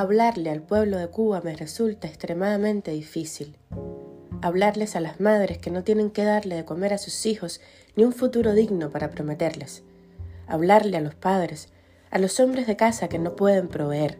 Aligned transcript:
Hablarle 0.00 0.48
al 0.48 0.62
pueblo 0.62 0.96
de 0.96 1.08
Cuba 1.08 1.42
me 1.44 1.54
resulta 1.54 2.08
extremadamente 2.08 2.90
difícil. 2.90 3.58
Hablarles 4.40 4.96
a 4.96 5.00
las 5.00 5.20
madres 5.20 5.58
que 5.58 5.70
no 5.70 5.84
tienen 5.84 6.10
que 6.10 6.24
darle 6.24 6.54
de 6.54 6.64
comer 6.64 6.94
a 6.94 6.96
sus 6.96 7.26
hijos 7.26 7.60
ni 7.96 8.04
un 8.04 8.14
futuro 8.14 8.54
digno 8.54 8.88
para 8.88 9.10
prometerles. 9.10 9.82
Hablarle 10.46 10.96
a 10.96 11.02
los 11.02 11.14
padres, 11.14 11.68
a 12.10 12.18
los 12.18 12.40
hombres 12.40 12.66
de 12.66 12.76
casa 12.76 13.10
que 13.10 13.18
no 13.18 13.36
pueden 13.36 13.68
proveer. 13.68 14.18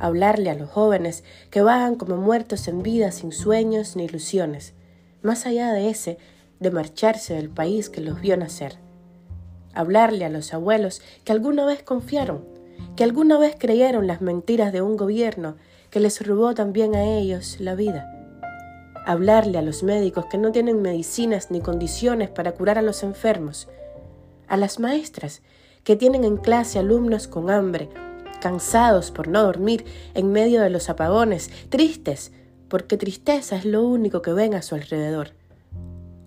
Hablarle 0.00 0.50
a 0.50 0.54
los 0.54 0.68
jóvenes 0.68 1.22
que 1.50 1.62
vagan 1.62 1.94
como 1.94 2.16
muertos 2.16 2.66
en 2.66 2.82
vida 2.82 3.12
sin 3.12 3.30
sueños 3.30 3.94
ni 3.94 4.06
ilusiones, 4.06 4.74
más 5.22 5.46
allá 5.46 5.72
de 5.72 5.90
ese 5.90 6.18
de 6.58 6.72
marcharse 6.72 7.34
del 7.34 7.50
país 7.50 7.88
que 7.88 8.00
los 8.00 8.20
vio 8.20 8.36
nacer. 8.36 8.78
Hablarle 9.74 10.24
a 10.24 10.28
los 10.28 10.52
abuelos 10.52 11.02
que 11.22 11.30
alguna 11.30 11.64
vez 11.66 11.84
confiaron 11.84 12.57
que 12.96 13.04
alguna 13.04 13.38
vez 13.38 13.56
creyeron 13.58 14.06
las 14.06 14.20
mentiras 14.20 14.72
de 14.72 14.82
un 14.82 14.96
gobierno 14.96 15.56
que 15.90 16.00
les 16.00 16.26
robó 16.26 16.54
también 16.54 16.94
a 16.94 17.04
ellos 17.04 17.58
la 17.60 17.74
vida. 17.74 18.14
Hablarle 19.06 19.58
a 19.58 19.62
los 19.62 19.82
médicos 19.82 20.26
que 20.26 20.38
no 20.38 20.52
tienen 20.52 20.82
medicinas 20.82 21.50
ni 21.50 21.60
condiciones 21.60 22.28
para 22.28 22.52
curar 22.52 22.78
a 22.78 22.82
los 22.82 23.02
enfermos. 23.02 23.68
A 24.48 24.56
las 24.56 24.78
maestras 24.78 25.42
que 25.84 25.96
tienen 25.96 26.24
en 26.24 26.36
clase 26.36 26.78
alumnos 26.78 27.28
con 27.28 27.50
hambre, 27.50 27.88
cansados 28.40 29.10
por 29.10 29.28
no 29.28 29.42
dormir 29.42 29.84
en 30.14 30.32
medio 30.32 30.60
de 30.60 30.70
los 30.70 30.90
apagones, 30.90 31.50
tristes, 31.70 32.32
porque 32.68 32.96
tristeza 32.96 33.56
es 33.56 33.64
lo 33.64 33.82
único 33.82 34.20
que 34.22 34.32
ven 34.32 34.54
a 34.54 34.62
su 34.62 34.74
alrededor. 34.74 35.30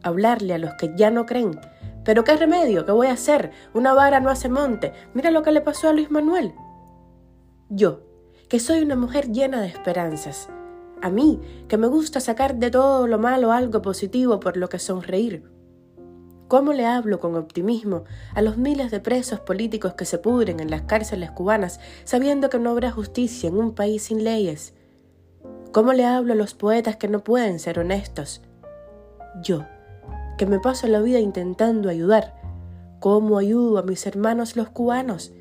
Hablarle 0.03 0.55
a 0.55 0.57
los 0.57 0.73
que 0.73 0.91
ya 0.95 1.11
no 1.11 1.25
creen, 1.25 1.59
pero 2.03 2.23
qué 2.23 2.35
remedio, 2.35 2.85
¿qué 2.85 2.91
voy 2.91 3.07
a 3.07 3.13
hacer? 3.13 3.51
Una 3.73 3.93
vara 3.93 4.19
no 4.19 4.29
hace 4.29 4.49
monte. 4.49 4.93
Mira 5.13 5.31
lo 5.31 5.43
que 5.43 5.51
le 5.51 5.61
pasó 5.61 5.89
a 5.89 5.93
Luis 5.93 6.09
Manuel. 6.09 6.53
Yo, 7.69 8.01
que 8.49 8.59
soy 8.59 8.81
una 8.81 8.95
mujer 8.95 9.31
llena 9.31 9.61
de 9.61 9.67
esperanzas. 9.67 10.49
A 11.01 11.09
mí, 11.09 11.39
que 11.67 11.77
me 11.77 11.87
gusta 11.87 12.19
sacar 12.19 12.55
de 12.55 12.69
todo 12.69 13.07
lo 13.07 13.17
malo 13.17 13.51
algo 13.51 13.81
positivo 13.81 14.39
por 14.39 14.57
lo 14.57 14.69
que 14.69 14.79
sonreír. 14.79 15.49
¿Cómo 16.47 16.73
le 16.73 16.85
hablo 16.85 17.19
con 17.19 17.35
optimismo 17.35 18.03
a 18.35 18.41
los 18.41 18.57
miles 18.57 18.91
de 18.91 18.99
presos 18.99 19.39
políticos 19.39 19.93
que 19.93 20.03
se 20.03 20.17
pudren 20.17 20.59
en 20.59 20.69
las 20.69 20.81
cárceles 20.81 21.31
cubanas 21.31 21.79
sabiendo 22.03 22.49
que 22.49 22.59
no 22.59 22.71
habrá 22.71 22.91
justicia 22.91 23.47
en 23.47 23.57
un 23.57 23.73
país 23.73 24.03
sin 24.03 24.23
leyes? 24.23 24.73
¿Cómo 25.71 25.93
le 25.93 26.05
hablo 26.05 26.33
a 26.33 26.35
los 26.35 26.53
poetas 26.53 26.97
que 26.97 27.07
no 27.07 27.23
pueden 27.23 27.57
ser 27.57 27.79
honestos? 27.79 28.41
Yo, 29.41 29.65
que 30.41 30.47
me 30.47 30.59
paso 30.59 30.87
la 30.87 31.01
vida 31.01 31.19
intentando 31.19 31.87
ayudar. 31.87 32.33
¿Cómo 32.99 33.37
ayudo 33.37 33.77
a 33.77 33.83
mis 33.83 34.07
hermanos 34.07 34.55
los 34.55 34.69
cubanos? 34.69 35.31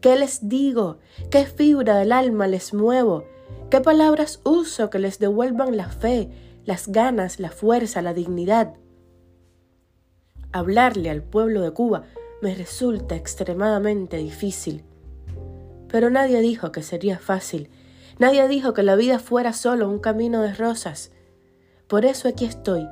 ¿Qué 0.00 0.14
les 0.14 0.48
digo? 0.48 0.98
¿Qué 1.32 1.46
fibra 1.46 1.96
del 1.96 2.12
alma 2.12 2.46
les 2.46 2.72
muevo? 2.72 3.24
¿Qué 3.70 3.80
palabras 3.80 4.40
uso 4.44 4.88
que 4.88 5.00
les 5.00 5.18
devuelvan 5.18 5.76
la 5.76 5.88
fe, 5.88 6.30
las 6.64 6.86
ganas, 6.86 7.40
la 7.40 7.50
fuerza, 7.50 8.02
la 8.02 8.14
dignidad? 8.14 8.74
Hablarle 10.52 11.10
al 11.10 11.24
pueblo 11.24 11.62
de 11.62 11.72
Cuba 11.72 12.04
me 12.40 12.54
resulta 12.54 13.16
extremadamente 13.16 14.16
difícil. 14.16 14.84
Pero 15.88 16.08
nadie 16.08 16.40
dijo 16.40 16.70
que 16.70 16.84
sería 16.84 17.18
fácil. 17.18 17.68
Nadie 18.20 18.46
dijo 18.46 18.74
que 18.74 18.84
la 18.84 18.94
vida 18.94 19.18
fuera 19.18 19.52
solo 19.52 19.88
un 19.88 19.98
camino 19.98 20.40
de 20.42 20.54
rosas. 20.54 21.10
Por 21.88 22.04
eso 22.04 22.28
aquí 22.28 22.44
estoy 22.44 22.86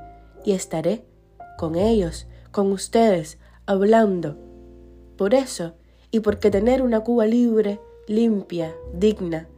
y 0.45 0.51
estaré 0.51 1.14
con 1.57 1.77
ellos, 1.77 2.27
con 2.51 2.73
ustedes, 2.73 3.39
hablando. 3.67 4.37
Por 5.17 5.35
eso, 5.35 5.75
y 6.11 6.21
porque 6.21 6.51
tener 6.51 6.83
una 6.83 7.01
Cuba 7.01 7.27
libre, 7.27 7.81
limpia, 8.07 8.75
digna, 8.93 9.49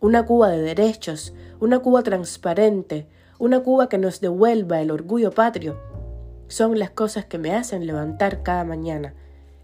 una 0.00 0.24
Cuba 0.24 0.50
de 0.50 0.62
derechos, 0.62 1.34
una 1.60 1.80
Cuba 1.80 2.02
transparente, 2.02 3.06
una 3.38 3.60
Cuba 3.60 3.88
que 3.88 3.98
nos 3.98 4.20
devuelva 4.20 4.80
el 4.80 4.90
orgullo 4.90 5.30
patrio, 5.30 5.78
son 6.48 6.78
las 6.78 6.90
cosas 6.90 7.24
que 7.24 7.38
me 7.38 7.54
hacen 7.54 7.86
levantar 7.86 8.42
cada 8.42 8.64
mañana, 8.64 9.14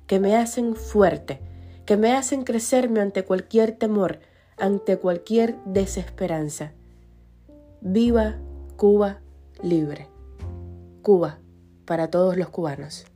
que 0.06 0.18
me 0.18 0.36
hacen 0.36 0.74
fuerte, 0.74 1.40
que 1.86 1.96
me 1.96 2.12
hacen 2.12 2.42
crecerme 2.42 3.00
ante 3.00 3.24
cualquier 3.24 3.72
temor, 3.72 4.20
ante 4.56 4.98
cualquier 4.98 5.56
desesperanza. 5.64 6.72
Viva 7.80 8.36
Cuba 8.76 9.20
libre. 9.62 10.08
Cuba 11.02 11.38
para 11.84 12.10
todos 12.10 12.36
los 12.36 12.48
cubanos. 12.48 13.06